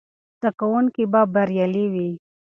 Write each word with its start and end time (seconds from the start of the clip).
زده 0.39 0.49
کوونکي 0.59 1.03
به 1.11 1.21
بریالي 1.33 1.85
وي. 1.93 2.09